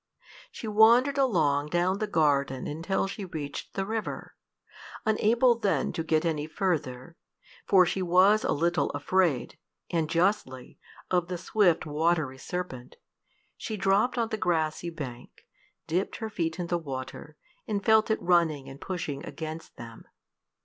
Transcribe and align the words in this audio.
She 0.49 0.67
wandered 0.67 1.19
along 1.19 1.67
down 1.67 1.99
the 1.99 2.07
garden 2.07 2.65
until 2.65 3.05
she 3.05 3.23
reached 3.23 3.75
the 3.75 3.85
river. 3.85 4.35
Unable 5.05 5.59
then 5.59 5.93
to 5.93 6.01
get 6.03 6.25
any 6.25 6.47
further 6.47 7.17
for 7.67 7.85
she 7.85 8.01
was 8.01 8.43
a 8.43 8.51
little 8.51 8.89
afraid, 8.95 9.59
and 9.91 10.09
justly, 10.09 10.79
of 11.11 11.27
the 11.27 11.37
swift 11.37 11.85
watery 11.85 12.39
serpent 12.39 12.95
she 13.55 13.77
dropped 13.77 14.17
on 14.17 14.29
the 14.29 14.37
grassy 14.37 14.89
bank, 14.89 15.45
dipped 15.85 16.15
her 16.15 16.31
feet 16.31 16.57
in 16.57 16.65
the 16.65 16.79
water, 16.79 17.37
and 17.67 17.85
felt 17.85 18.09
it 18.09 18.19
running 18.23 18.67
and 18.67 18.81
pushing 18.81 19.23
against 19.23 19.75
them. 19.77 20.05